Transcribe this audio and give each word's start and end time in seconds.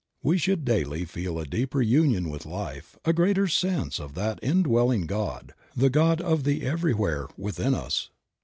We 0.23 0.39
should 0.39 0.65
daily 0.65 1.05
feel 1.05 1.37
a 1.37 1.45
deeper 1.45 1.79
union 1.79 2.31
with 2.31 2.43
Life, 2.47 2.97
a 3.05 3.13
greater 3.13 3.47
sense 3.47 3.99
of 3.99 4.15
that 4.15 4.39
indwelling 4.41 5.05
God, 5.05 5.53
the 5.77 5.91
God 5.91 6.19
of 6.21 6.43
the 6.43 6.65
everywhere, 6.65 7.27
within 7.37 7.75
us. 7.75 8.09